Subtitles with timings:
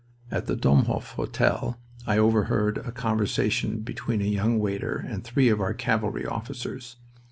[0.31, 5.61] At the Domhof Hotel I overheard a conversation between a young waiter and three of
[5.61, 6.95] our cavalry officers.